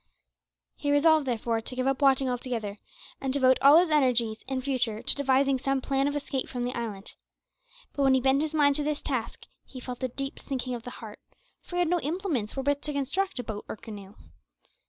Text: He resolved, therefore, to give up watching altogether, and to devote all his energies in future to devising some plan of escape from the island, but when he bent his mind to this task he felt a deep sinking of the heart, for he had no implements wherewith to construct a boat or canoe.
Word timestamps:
He 0.75 0.91
resolved, 0.91 1.27
therefore, 1.27 1.61
to 1.61 1.75
give 1.75 1.85
up 1.85 2.01
watching 2.01 2.27
altogether, 2.27 2.79
and 3.21 3.31
to 3.31 3.39
devote 3.39 3.59
all 3.61 3.77
his 3.77 3.91
energies 3.91 4.41
in 4.47 4.59
future 4.63 5.03
to 5.03 5.15
devising 5.15 5.59
some 5.59 5.79
plan 5.79 6.07
of 6.07 6.15
escape 6.15 6.49
from 6.49 6.63
the 6.63 6.73
island, 6.75 7.13
but 7.93 8.01
when 8.01 8.15
he 8.15 8.19
bent 8.19 8.41
his 8.41 8.55
mind 8.55 8.75
to 8.77 8.83
this 8.83 9.03
task 9.03 9.45
he 9.63 9.79
felt 9.79 10.01
a 10.01 10.07
deep 10.07 10.39
sinking 10.39 10.73
of 10.73 10.81
the 10.81 10.89
heart, 11.05 11.19
for 11.61 11.75
he 11.75 11.81
had 11.81 11.87
no 11.87 11.99
implements 11.99 12.55
wherewith 12.55 12.81
to 12.81 12.93
construct 12.93 13.37
a 13.37 13.43
boat 13.43 13.63
or 13.69 13.75
canoe. 13.77 14.15